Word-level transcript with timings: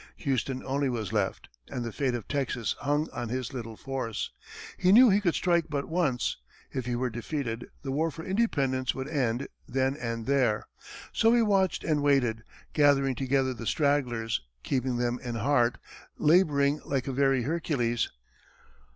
Houston 0.15 0.63
only 0.63 0.89
was 0.89 1.13
left, 1.13 1.47
and 1.69 1.85
the 1.85 1.91
fate 1.91 2.15
of 2.15 2.27
Texas 2.27 2.75
hung 2.79 3.07
on 3.11 3.29
his 3.29 3.53
little 3.53 3.77
force; 3.77 4.31
he 4.75 4.91
knew 4.91 5.11
he 5.11 5.21
could 5.21 5.35
strike 5.35 5.65
but 5.69 5.87
once; 5.87 6.37
if 6.71 6.87
he 6.87 6.95
were 6.95 7.11
defeated, 7.11 7.67
the 7.83 7.91
war 7.91 8.09
for 8.09 8.23
independence 8.25 8.95
would 8.95 9.07
end 9.07 9.47
then 9.67 9.95
and 9.95 10.25
there; 10.25 10.65
so 11.13 11.31
he 11.35 11.43
watched 11.43 11.83
and 11.83 12.01
waited, 12.01 12.41
gathering 12.73 13.13
together 13.13 13.53
the 13.53 13.67
stragglers, 13.67 14.41
keeping 14.63 14.97
them 14.97 15.19
in 15.23 15.35
heart, 15.35 15.77
laboring 16.17 16.81
like 16.83 17.05
a 17.05 17.13
very 17.13 17.43
Hercules. 17.43 18.09